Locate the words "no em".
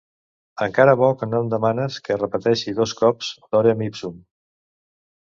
1.33-1.51